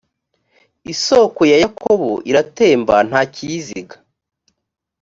isoko 0.93 1.41
ya 1.51 1.57
yakobo 1.63 2.11
iratemba 2.29 2.95
nta 3.09 3.21
kiyiziga. 3.33 3.95